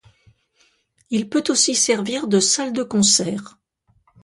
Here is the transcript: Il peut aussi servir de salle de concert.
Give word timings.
Il 1.11 1.29
peut 1.29 1.43
aussi 1.49 1.75
servir 1.75 2.27
de 2.27 2.39
salle 2.39 2.73
de 2.73 2.81
concert. 2.81 3.59